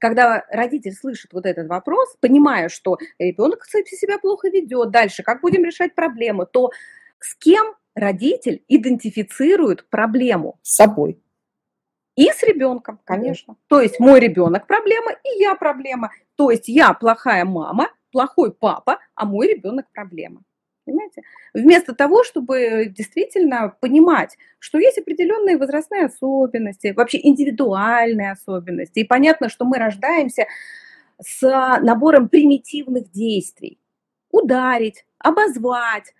когда 0.00 0.44
родитель 0.50 0.92
слышит 0.92 1.32
вот 1.32 1.46
этот 1.46 1.68
вопрос, 1.68 2.16
понимая, 2.20 2.68
что 2.68 2.98
ребенок 3.18 3.64
себя 3.64 4.18
плохо 4.18 4.48
ведет, 4.48 4.90
дальше 4.90 5.22
как 5.22 5.40
будем 5.40 5.64
решать 5.64 5.94
проблему, 5.94 6.46
то 6.46 6.70
с 7.22 7.34
кем 7.34 7.74
родитель 7.94 8.64
идентифицирует 8.68 9.88
проблему? 9.88 10.58
С 10.62 10.76
собой. 10.76 11.22
И 12.16 12.28
с 12.28 12.42
ребенком, 12.42 13.00
конечно. 13.04 13.56
То 13.68 13.80
есть 13.80 13.98
мой 13.98 14.20
ребенок 14.20 14.66
проблема, 14.66 15.12
и 15.12 15.40
я 15.40 15.54
проблема. 15.54 16.10
То 16.36 16.50
есть 16.50 16.68
я 16.68 16.92
плохая 16.92 17.44
мама, 17.44 17.88
плохой 18.10 18.52
папа, 18.52 18.98
а 19.14 19.24
мой 19.24 19.48
ребенок 19.48 19.86
проблема. 19.92 20.42
Понимаете? 20.84 21.22
Вместо 21.54 21.94
того, 21.94 22.24
чтобы 22.24 22.86
действительно 22.86 23.74
понимать, 23.80 24.36
что 24.58 24.78
есть 24.78 24.98
определенные 24.98 25.56
возрастные 25.56 26.06
особенности, 26.06 26.92
вообще 26.94 27.20
индивидуальные 27.22 28.32
особенности. 28.32 28.98
И 28.98 29.04
понятно, 29.04 29.48
что 29.48 29.64
мы 29.64 29.78
рождаемся 29.78 30.46
с 31.20 31.40
набором 31.80 32.28
примитивных 32.28 33.10
действий. 33.10 33.78
Ударить, 34.30 35.04
обозвать, 35.18 36.14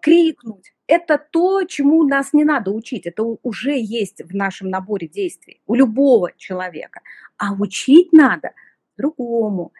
крикнуть. 0.00 0.72
Это 0.86 1.18
то, 1.18 1.64
чему 1.64 2.06
нас 2.06 2.32
не 2.32 2.44
надо 2.44 2.70
учить. 2.70 3.06
Это 3.06 3.22
уже 3.42 3.78
есть 3.78 4.22
в 4.22 4.34
нашем 4.34 4.68
наборе 4.68 5.08
действий 5.08 5.60
у 5.66 5.74
любого 5.74 6.32
человека. 6.36 7.00
А 7.38 7.54
учить 7.54 8.12
надо 8.12 8.52
другому. 8.96 9.72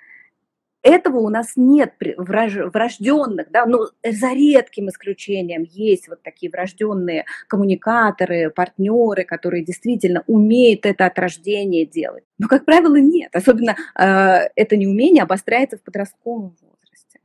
Этого 0.83 1.19
у 1.19 1.29
нас 1.29 1.53
нет 1.55 1.95
врожденных, 2.17 3.51
да, 3.53 3.67
но 3.67 3.91
за 4.05 4.33
редким 4.33 4.89
исключением 4.89 5.63
есть 5.63 6.09
вот 6.09 6.23
такие 6.25 6.51
врожденные 6.51 7.25
коммуникаторы, 7.47 8.51
партнеры, 8.51 9.23
которые 9.25 9.65
действительно 9.65 10.25
умеют 10.27 10.85
это 10.85 11.07
от 11.07 11.17
рождения 11.21 11.87
делать. 11.87 12.25
Но, 12.39 12.49
как 12.49 12.65
правило, 12.65 12.97
нет. 12.97 13.31
Особенно 13.33 13.77
э, 13.97 14.49
это 14.57 14.77
неумение 14.77 15.23
обостряется 15.23 15.77
в 15.77 15.83
подростковом 15.83 16.57
возрасте. 16.61 17.21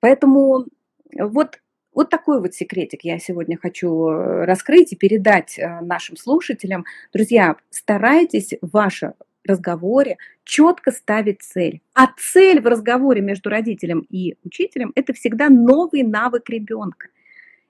Поэтому 0.00 0.64
вот 1.12 1.58
вот 1.98 2.10
такой 2.10 2.40
вот 2.40 2.54
секретик 2.54 3.02
я 3.02 3.18
сегодня 3.18 3.58
хочу 3.58 4.06
э, 4.06 4.44
раскрыть 4.44 4.92
и 4.92 4.96
передать 4.96 5.58
э, 5.58 5.80
нашим 5.80 6.16
слушателям. 6.16 6.84
Друзья, 7.12 7.56
старайтесь 7.70 8.54
в 8.62 8.70
вашем 8.70 9.14
разговоре 9.44 10.16
четко 10.44 10.92
ставить 10.92 11.42
цель. 11.42 11.82
А 11.94 12.06
цель 12.16 12.60
в 12.60 12.66
разговоре 12.68 13.20
между 13.20 13.50
родителем 13.50 14.06
и 14.10 14.36
учителем– 14.44 14.92
это 14.94 15.12
всегда 15.12 15.48
новый 15.48 16.04
навык 16.04 16.48
ребенка. 16.48 17.08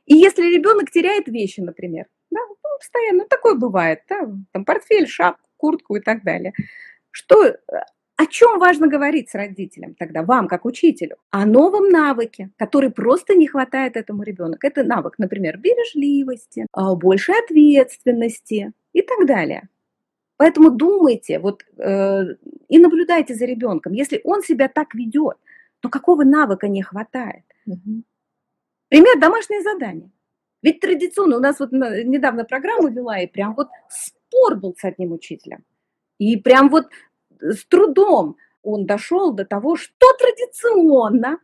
И 0.04 0.14
если 0.14 0.42
ребенок 0.42 0.90
теряет 0.90 1.26
вещи, 1.28 1.60
например, 1.60 2.04
да, 2.30 2.40
ну, 2.46 2.56
постоянно, 2.78 3.22
ну, 3.22 3.28
такое 3.30 3.54
бывает, 3.54 4.02
да, 4.10 4.30
там 4.52 4.66
портфель, 4.66 5.08
шапку, 5.08 5.48
куртку 5.56 5.96
и 5.96 6.00
так 6.00 6.22
далее, 6.22 6.52
что 7.12 7.46
э, 7.46 7.56
о 8.18 8.26
чем 8.26 8.58
важно 8.58 8.88
говорить 8.88 9.30
с 9.30 9.34
родителем 9.36 9.94
тогда, 9.94 10.24
вам 10.24 10.48
как 10.48 10.64
учителю? 10.64 11.18
О 11.30 11.46
новом 11.46 11.88
навыке, 11.88 12.50
который 12.56 12.90
просто 12.90 13.34
не 13.34 13.46
хватает 13.46 13.96
этому 13.96 14.24
ребенку. 14.24 14.58
Это 14.62 14.82
навык, 14.82 15.14
например, 15.18 15.56
бережливости, 15.56 16.66
а, 16.72 16.96
большей 16.96 17.38
ответственности 17.38 18.72
и 18.92 19.02
так 19.02 19.24
далее. 19.24 19.68
Поэтому 20.36 20.70
думайте 20.70 21.38
вот, 21.38 21.62
э, 21.78 22.34
и 22.68 22.78
наблюдайте 22.78 23.36
за 23.36 23.44
ребенком. 23.44 23.92
Если 23.92 24.20
он 24.24 24.42
себя 24.42 24.66
так 24.66 24.96
ведет, 24.96 25.36
то 25.78 25.88
какого 25.88 26.24
навыка 26.24 26.66
не 26.66 26.82
хватает? 26.82 27.44
Мгм. 27.66 28.02
Пример 28.88 29.20
домашнее 29.20 29.62
задание. 29.62 30.10
Ведь 30.62 30.80
традиционно 30.80 31.36
у 31.36 31.40
нас 31.40 31.60
вот 31.60 31.70
недавно 31.70 32.44
программу 32.44 32.88
вела, 32.88 33.20
и 33.20 33.28
прям 33.28 33.54
вот 33.54 33.68
спор 33.88 34.56
был 34.56 34.74
с 34.76 34.82
одним 34.84 35.12
учителем. 35.12 35.64
И 36.18 36.36
прям 36.36 36.68
вот 36.68 36.86
с 37.40 37.64
трудом 37.66 38.36
он 38.62 38.86
дошел 38.86 39.32
до 39.32 39.44
того, 39.44 39.76
что 39.76 40.06
традиционно, 40.18 41.38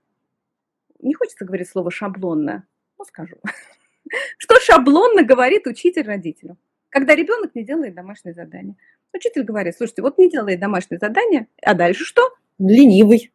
не 1.01 1.15
хочется 1.15 1.45
говорить 1.45 1.69
слово 1.69 1.91
шаблонно, 1.91 2.67
но 2.99 3.05
скажу, 3.05 3.37
что 4.39 4.61
шаблонно 4.61 5.23
говорит 5.23 5.67
учитель 5.67 6.07
родителю, 6.07 6.57
когда 6.89 7.15
ребенок 7.15 7.55
не 7.55 7.65
делает 7.65 7.95
домашнее 7.95 8.35
задание. 8.35 8.77
Учитель 9.13 9.45
говорит, 9.45 9.77
слушайте, 9.77 10.03
вот 10.03 10.19
не 10.19 10.29
делает 10.29 10.61
домашнее 10.61 10.99
задание, 10.99 11.47
а 11.63 11.75
дальше 11.75 12.05
что? 12.05 12.35
Ленивый. 12.59 13.33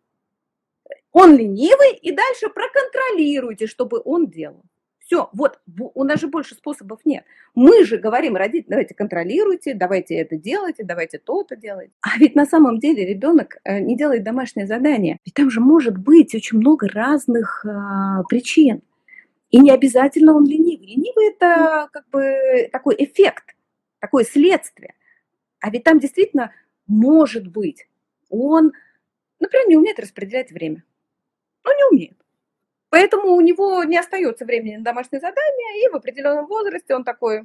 Он 1.11 1.35
ленивый, 1.35 1.95
и 1.95 2.11
дальше 2.11 2.49
проконтролируйте, 2.49 3.65
чтобы 3.65 4.01
он 4.03 4.29
делал. 4.29 4.63
Все, 5.09 5.27
вот 5.33 5.59
у 5.95 6.03
нас 6.03 6.19
же 6.19 6.27
больше 6.27 6.53
способов 6.53 6.99
нет. 7.03 7.25
Мы 7.55 7.83
же 7.83 7.97
говорим 7.97 8.35
родителям, 8.35 8.69
давайте 8.69 8.93
контролируйте, 8.93 9.73
давайте 9.73 10.13
это 10.13 10.37
делайте, 10.37 10.83
давайте 10.83 11.17
то-то 11.17 11.55
делайте. 11.55 11.93
А 12.01 12.19
ведь 12.19 12.35
на 12.35 12.45
самом 12.45 12.77
деле 12.77 13.03
ребенок 13.07 13.57
э, 13.63 13.79
не 13.79 13.97
делает 13.97 14.23
домашнее 14.23 14.67
задание. 14.67 15.17
Ведь 15.25 15.33
там 15.33 15.49
же 15.49 15.61
может 15.61 15.97
быть 15.97 16.35
очень 16.35 16.59
много 16.59 16.87
разных 16.87 17.65
а, 17.65 18.21
причин. 18.29 18.83
И 19.49 19.57
не 19.57 19.71
обязательно 19.71 20.35
он 20.35 20.45
ленивый. 20.45 20.85
Ленивый 20.85 21.29
это 21.29 21.89
как 21.91 22.07
бы 22.11 22.69
такой 22.71 22.93
эффект, 22.99 23.55
такое 23.97 24.23
следствие. 24.25 24.93
А 25.59 25.71
ведь 25.71 25.85
там 25.85 25.97
действительно 25.97 26.51
может 26.85 27.47
быть 27.47 27.87
он, 28.29 28.73
например, 29.39 29.69
не 29.69 29.77
умеет 29.77 29.99
распределять 29.99 30.51
время. 30.51 30.83
Ну, 31.63 31.71
не 31.75 31.97
умеет. 31.97 32.17
Поэтому 32.89 33.33
у 33.33 33.41
него 33.41 33.83
не 33.83 33.97
остается 33.97 34.45
времени 34.45 34.77
на 34.77 34.83
домашнее 34.83 35.19
задание, 35.19 35.85
и 35.85 35.89
в 35.89 35.95
определенном 35.95 36.47
возрасте 36.47 36.95
он 36.95 37.03
такой, 37.03 37.41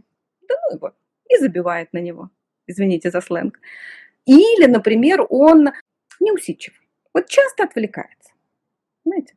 да 0.49 0.55
ну 0.63 0.77
его, 0.77 0.93
и 1.29 1.37
забивает 1.37 1.93
на 1.93 1.99
него. 1.99 2.31
Извините 2.67 3.11
за 3.11 3.21
сленг. 3.21 3.61
Или, 4.25 4.67
например, 4.67 5.27
он 5.29 5.71
неусидчив. 6.21 6.75
Вот 7.13 7.29
часто 7.29 7.65
отвлекается. 7.65 8.33
Понимаете? 9.03 9.35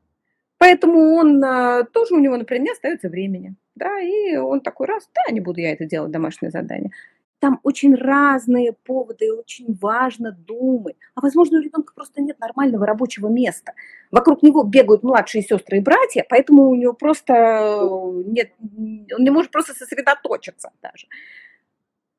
Поэтому 0.58 1.16
он 1.16 1.44
а, 1.44 1.84
тоже 1.84 2.16
у 2.16 2.20
него, 2.20 2.38
например, 2.38 2.64
не 2.64 2.72
остается 2.72 3.10
времени. 3.10 3.56
Да, 3.76 4.00
и 4.00 4.38
он 4.38 4.62
такой 4.62 4.88
раз, 4.88 5.08
да, 5.14 5.32
не 5.32 5.40
буду 5.40 5.60
я 5.60 5.72
это 5.72 5.86
делать, 5.86 6.12
домашнее 6.12 6.50
задание. 6.50 6.92
Там 7.39 7.60
очень 7.63 7.94
разные 7.96 8.74
поводы, 8.74 9.27
и 9.27 9.32
очень 9.32 9.77
важно 9.79 10.32
думать. 10.32 10.96
А 11.13 11.22
возможно, 11.22 11.60
у 11.60 11.62
ребенка 11.62 11.94
просто 11.94 12.22
нет 12.22 12.39
нормального 12.39 12.86
рабочего 12.86 13.27
места. 13.27 13.74
Вокруг 14.12 14.41
него 14.41 14.63
бегают 14.63 15.03
младшие 15.03 15.44
сестры 15.44 15.77
и 15.77 15.82
братья, 15.82 16.25
поэтому 16.27 16.70
у 16.70 16.75
него 16.75 16.94
просто 16.94 17.34
э, 17.34 18.24
нет, 18.25 18.53
он 18.60 19.24
не 19.24 19.29
может 19.29 19.51
просто 19.51 19.74
сосредоточиться 19.74 20.72
даже. 20.82 21.08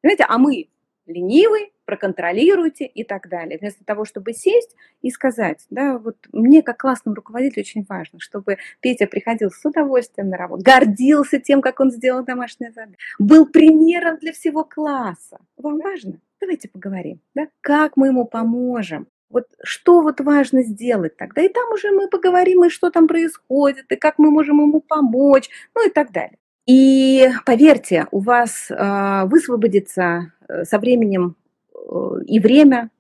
Понимаете, 0.03 0.27
а 0.29 0.39
мы 0.39 0.69
ленивый, 1.09 1.73
проконтролируйте 1.85 2.85
и 2.85 3.03
так 3.05 3.29
далее. 3.29 3.59
Вместо 3.59 3.85
того, 3.85 4.05
чтобы 4.05 4.33
сесть 4.33 4.77
и 5.03 5.11
сказать, 5.11 5.65
да, 5.71 5.99
вот 5.99 6.17
мне 6.33 6.63
как 6.63 6.79
классному 6.79 7.17
руководителю 7.17 7.63
очень 7.63 7.87
важно, 7.89 8.21
чтобы 8.21 8.59
Петя 8.81 9.07
приходил 9.07 9.51
с 9.51 9.65
удовольствием 9.65 10.29
на 10.29 10.37
работу, 10.37 10.63
гордился 10.63 11.41
тем, 11.41 11.61
как 11.63 11.81
он 11.81 11.91
сделал 11.91 12.25
домашнее 12.25 12.73
задание, 12.73 12.99
был 13.19 13.47
примером 13.47 14.19
для 14.19 14.33
всего 14.33 14.65
класса. 14.65 15.39
Вам 15.57 15.79
важно? 15.79 16.21
Давайте 16.41 16.69
поговорим, 16.69 17.21
да, 17.35 17.49
как 17.61 17.97
мы 17.97 18.09
ему 18.09 18.25
поможем. 18.25 19.09
Вот 19.31 19.47
что 19.63 20.01
вот 20.01 20.21
важно 20.21 20.63
сделать 20.63 21.17
тогда, 21.17 21.43
и 21.43 21.49
там 21.49 21.71
уже 21.73 21.91
мы 21.91 22.09
поговорим, 22.09 22.65
и 22.65 22.71
что 22.71 22.91
там 22.91 23.07
происходит, 23.07 23.91
и 23.93 23.97
как 23.97 24.19
мы 24.19 24.31
можем 24.31 24.61
ему 24.61 24.81
помочь, 24.81 25.51
ну 25.75 25.87
и 25.87 25.91
так 25.91 26.13
далее. 26.13 26.39
И 26.69 27.31
поверьте, 27.47 28.07
у 28.11 28.21
вас 28.21 28.71
э, 28.71 29.25
высвободится 29.25 30.33
э, 30.49 30.65
со 30.65 30.79
временем 30.79 31.35
э, 31.75 31.79
и 32.27 32.39
время. 32.41 32.91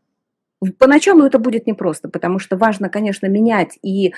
Поначалу 0.78 1.22
это 1.22 1.38
будет 1.38 1.66
непросто, 1.66 2.08
потому 2.08 2.38
что 2.38 2.56
важно, 2.56 2.88
конечно, 2.88 3.26
менять. 3.26 3.78
И 3.82 4.14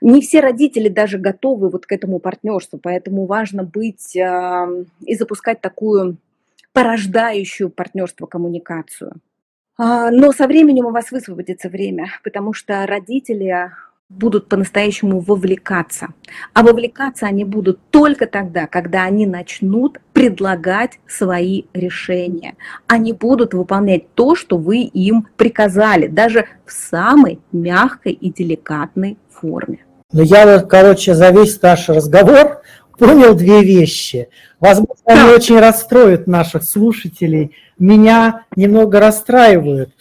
не 0.00 0.20
все 0.20 0.40
родители 0.40 0.88
даже 0.88 1.18
готовы 1.18 1.70
вот 1.70 1.86
к 1.86 1.92
этому 1.92 2.18
партнерству, 2.18 2.80
поэтому 2.82 3.26
важно 3.26 3.62
быть 3.62 4.16
э, 4.16 4.84
и 5.02 5.14
запускать 5.14 5.60
такую 5.60 6.16
порождающую 6.72 7.70
партнерство 7.70 8.26
коммуникацию. 8.26 9.12
А, 9.78 10.10
Но 10.10 10.32
со 10.32 10.48
временем 10.48 10.86
у 10.86 10.90
вас 10.90 11.12
высвободится 11.12 11.68
время, 11.68 12.08
потому 12.24 12.52
что 12.52 12.84
родители 12.86 13.70
будут 14.10 14.48
по-настоящему 14.48 15.20
вовлекаться. 15.20 16.08
А 16.52 16.62
вовлекаться 16.62 17.26
они 17.26 17.44
будут 17.44 17.78
только 17.90 18.26
тогда, 18.26 18.66
когда 18.66 19.04
они 19.04 19.24
начнут 19.24 19.98
предлагать 20.12 20.98
свои 21.06 21.62
решения. 21.72 22.56
Они 22.88 23.12
будут 23.12 23.54
выполнять 23.54 24.12
то, 24.14 24.34
что 24.34 24.58
вы 24.58 24.78
им 24.78 25.28
приказали, 25.36 26.08
даже 26.08 26.46
в 26.66 26.72
самой 26.72 27.38
мягкой 27.52 28.12
и 28.12 28.32
деликатной 28.32 29.16
форме. 29.30 29.78
Но 30.12 30.22
я 30.22 30.44
вот, 30.44 30.68
короче, 30.68 31.14
за 31.14 31.30
весь 31.30 31.62
наш 31.62 31.88
разговор 31.88 32.62
понял 32.98 33.34
две 33.34 33.62
вещи. 33.62 34.28
Возможно, 34.58 34.96
они 35.06 35.30
очень 35.30 35.58
расстроят 35.58 36.26
наших 36.26 36.64
слушателей. 36.64 37.56
Меня 37.78 38.44
немного 38.56 38.98
расстраивают. 38.98 39.94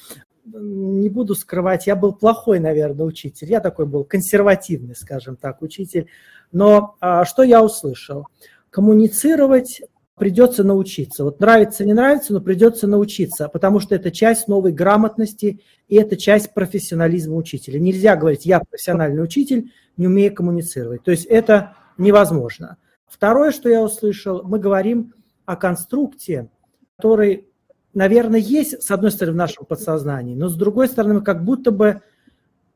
Не 0.59 1.09
буду 1.09 1.35
скрывать, 1.35 1.87
я 1.87 1.95
был 1.95 2.13
плохой, 2.13 2.59
наверное, 2.59 3.05
учитель. 3.05 3.49
Я 3.49 3.59
такой 3.59 3.85
был 3.85 4.03
консервативный, 4.03 4.95
скажем 4.95 5.35
так, 5.35 5.61
учитель. 5.61 6.07
Но 6.51 6.95
а, 6.99 7.25
что 7.25 7.43
я 7.43 7.63
услышал? 7.63 8.27
Коммуницировать 8.69 9.81
придется 10.19 10.63
научиться. 10.63 11.23
Вот 11.23 11.39
нравится, 11.39 11.85
не 11.85 11.93
нравится, 11.93 12.33
но 12.33 12.41
придется 12.41 12.85
научиться, 12.85 13.47
потому 13.47 13.79
что 13.79 13.95
это 13.95 14.11
часть 14.11 14.47
новой 14.47 14.73
грамотности 14.73 15.61
и 15.87 15.95
это 15.95 16.17
часть 16.17 16.53
профессионализма 16.53 17.35
учителя. 17.35 17.79
Нельзя 17.79 18.15
говорить, 18.15 18.45
я 18.45 18.59
профессиональный 18.59 19.23
учитель, 19.23 19.71
не 19.97 20.07
умею 20.07 20.33
коммуницировать. 20.35 21.03
То 21.03 21.11
есть 21.11 21.25
это 21.25 21.75
невозможно. 21.97 22.77
Второе, 23.07 23.51
что 23.51 23.69
я 23.69 23.81
услышал, 23.81 24.43
мы 24.43 24.59
говорим 24.59 25.13
о 25.45 25.55
конструкте, 25.55 26.49
который, 26.97 27.48
наверное, 27.93 28.39
есть, 28.39 28.81
с 28.81 28.91
одной 28.91 29.11
стороны, 29.11 29.33
в 29.33 29.37
нашем 29.37 29.65
подсознании, 29.65 30.35
но 30.35 30.49
с 30.49 30.55
другой 30.55 30.87
стороны, 30.87 31.15
мы 31.15 31.21
как 31.21 31.43
будто 31.43 31.71
бы, 31.71 32.01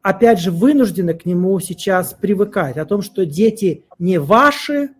опять 0.02 0.39
же, 0.39 0.52
вынуждены 0.52 1.13
к 1.13 1.26
нему 1.26 1.60
сейчас 1.60 2.13
привыкать, 2.13 2.78
о 2.78 2.86
том, 2.86 3.02
что 3.02 3.26
дети 3.26 3.86
не 3.99 4.19
ваши, 4.19 4.91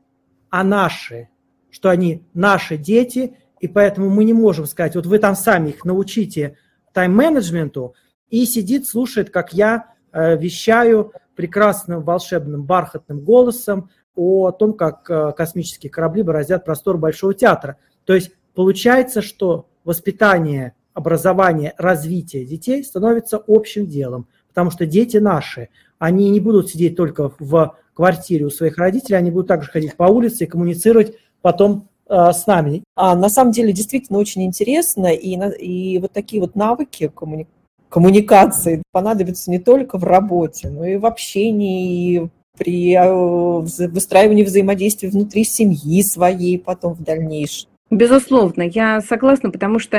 а 0.50 0.64
наши, 0.64 1.30
что 1.70 1.90
они 1.90 2.24
наши 2.34 2.78
дети, 2.78 3.38
и 3.60 3.68
поэтому 3.68 4.10
мы 4.10 4.24
не 4.24 4.34
можем 4.34 4.66
сказать, 4.66 4.96
вот 4.96 5.06
вы 5.06 5.20
там 5.20 5.36
сами 5.36 5.70
их 5.70 5.86
научите 5.86 6.58
тайм-менеджменту, 6.94 7.96
и 8.30 8.46
сидит, 8.46 8.88
слушает, 8.88 9.30
как 9.30 9.54
я 9.54 9.94
э, 10.12 10.36
вещаю 10.38 11.14
прекрасным 11.36 12.02
волшебным 12.02 12.64
бархатным 12.64 13.20
голосом 13.20 13.92
о 14.16 14.52
том, 14.52 14.74
как 14.74 15.08
э, 15.08 15.34
космические 15.38 15.92
корабли 15.92 16.24
бороздят 16.24 16.66
простор 16.66 16.98
Большого 16.98 17.36
театра. 17.36 17.78
То 18.06 18.16
есть 18.16 18.32
получается, 18.56 19.22
что 19.22 19.68
воспитание, 19.84 20.74
образование, 20.94 21.74
развитие 21.78 22.46
детей 22.46 22.84
становится 22.84 23.42
общим 23.48 23.88
делом, 23.88 24.28
потому 24.50 24.72
что 24.72 24.86
дети 24.86 25.18
наши, 25.18 25.70
они 26.00 26.30
не 26.30 26.40
будут 26.40 26.70
сидеть 26.70 26.96
только 26.96 27.32
в 27.40 27.76
квартире 27.94 28.46
у 28.46 28.50
своих 28.50 28.78
родителей, 28.78 29.18
они 29.18 29.32
будут 29.32 29.48
также 29.48 29.70
ходить 29.70 29.96
по 29.96 30.06
улице 30.06 30.44
и 30.44 30.48
коммуницировать 30.48 31.16
потом 31.42 31.88
э, 32.08 32.32
с 32.32 32.48
нами. 32.48 32.84
А 32.96 33.16
на 33.16 33.30
самом 33.30 33.52
деле 33.52 33.74
действительно 33.74 34.20
очень 34.20 34.44
интересно, 34.44 35.14
и, 35.14 35.36
и 35.60 36.00
вот 36.00 36.12
такие 36.12 36.42
вот 36.42 36.56
навыки 36.56 37.12
коммуни- 37.16 37.48
коммуникации 37.90 38.82
понадобятся 38.92 39.52
не 39.52 39.60
только 39.60 39.98
в 39.98 40.04
работе, 40.04 40.70
но 40.70 40.86
и 40.86 40.98
в 40.98 41.06
общении, 41.06 42.16
и 42.16 42.30
при 42.58 42.94
э, 42.94 43.88
выстраивании 43.88 44.44
взаимодействия 44.44 45.10
внутри 45.10 45.44
семьи 45.44 46.02
своей 46.04 46.60
потом 46.60 46.94
в 46.94 47.04
дальнейшем. 47.04 47.70
Безусловно, 47.94 48.64
я 48.64 49.02
согласна, 49.02 49.52
потому 49.52 49.78
что, 49.78 49.98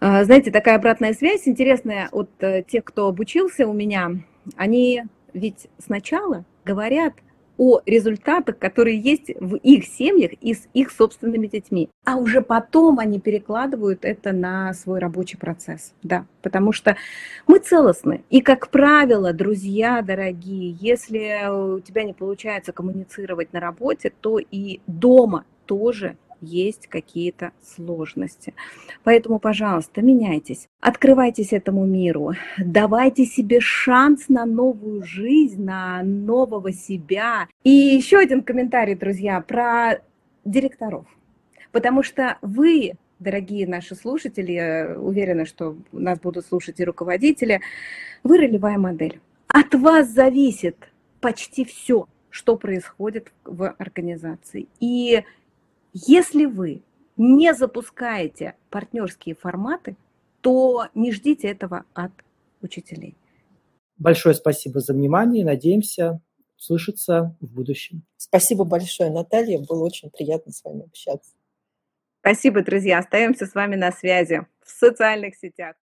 э, 0.00 0.24
знаете, 0.24 0.50
такая 0.50 0.76
обратная 0.76 1.14
связь 1.14 1.48
интересная 1.48 2.10
от 2.12 2.28
э, 2.40 2.62
тех, 2.62 2.84
кто 2.84 3.08
обучился 3.08 3.66
у 3.66 3.72
меня, 3.72 4.16
они 4.56 5.04
ведь 5.32 5.68
сначала 5.78 6.44
говорят 6.66 7.14
о 7.56 7.80
результатах, 7.86 8.58
которые 8.58 8.98
есть 8.98 9.30
в 9.40 9.54
их 9.56 9.86
семьях 9.86 10.32
и 10.42 10.52
с 10.52 10.68
их 10.74 10.90
собственными 10.90 11.46
детьми, 11.46 11.88
а 12.04 12.16
уже 12.16 12.42
потом 12.42 12.98
они 12.98 13.18
перекладывают 13.18 14.04
это 14.04 14.32
на 14.32 14.74
свой 14.74 14.98
рабочий 14.98 15.38
процесс, 15.38 15.94
да, 16.02 16.26
потому 16.42 16.72
что 16.72 16.96
мы 17.46 17.60
целостны. 17.60 18.24
И, 18.28 18.42
как 18.42 18.68
правило, 18.68 19.32
друзья 19.32 20.02
дорогие, 20.02 20.76
если 20.78 21.48
у 21.50 21.80
тебя 21.80 22.04
не 22.04 22.12
получается 22.12 22.72
коммуницировать 22.72 23.54
на 23.54 23.60
работе, 23.60 24.12
то 24.20 24.38
и 24.38 24.80
дома 24.86 25.46
тоже 25.64 26.16
есть 26.40 26.86
какие-то 26.86 27.52
сложности. 27.62 28.54
Поэтому, 29.04 29.38
пожалуйста, 29.38 30.02
меняйтесь, 30.02 30.68
открывайтесь 30.80 31.52
этому 31.52 31.86
миру, 31.86 32.32
давайте 32.58 33.24
себе 33.24 33.60
шанс 33.60 34.28
на 34.28 34.46
новую 34.46 35.04
жизнь, 35.04 35.62
на 35.62 36.02
нового 36.02 36.72
себя. 36.72 37.48
И 37.64 37.70
еще 37.70 38.18
один 38.18 38.42
комментарий, 38.42 38.94
друзья, 38.94 39.40
про 39.40 40.00
директоров. 40.44 41.06
Потому 41.72 42.02
что 42.02 42.38
вы, 42.42 42.94
дорогие 43.18 43.66
наши 43.66 43.94
слушатели, 43.94 44.94
уверены, 44.96 45.44
что 45.46 45.76
нас 45.92 46.18
будут 46.18 46.46
слушать 46.46 46.80
и 46.80 46.84
руководители, 46.84 47.60
вы 48.22 48.38
ролевая 48.38 48.78
модель. 48.78 49.20
От 49.48 49.74
вас 49.74 50.08
зависит 50.08 50.76
почти 51.20 51.64
все, 51.64 52.06
что 52.30 52.56
происходит 52.56 53.32
в 53.44 53.74
организации. 53.78 54.68
И 54.78 55.24
если 55.92 56.44
вы 56.46 56.82
не 57.16 57.54
запускаете 57.54 58.56
партнерские 58.70 59.34
форматы, 59.34 59.96
то 60.40 60.88
не 60.94 61.12
ждите 61.12 61.48
этого 61.48 61.84
от 61.94 62.12
учителей. 62.62 63.14
Большое 63.98 64.34
спасибо 64.34 64.80
за 64.80 64.94
внимание. 64.94 65.44
Надеемся 65.44 66.20
услышаться 66.56 67.36
в 67.40 67.52
будущем. 67.52 68.02
Спасибо 68.16 68.64
большое, 68.64 69.10
Наталья. 69.10 69.58
Было 69.58 69.84
очень 69.84 70.10
приятно 70.10 70.52
с 70.52 70.64
вами 70.64 70.84
общаться. 70.84 71.32
Спасибо, 72.20 72.62
друзья. 72.62 72.98
Остаемся 72.98 73.46
с 73.46 73.54
вами 73.54 73.76
на 73.76 73.92
связи 73.92 74.46
в 74.62 74.70
социальных 74.70 75.36
сетях. 75.36 75.76